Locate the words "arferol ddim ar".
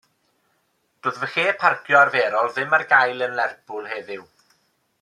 1.99-2.87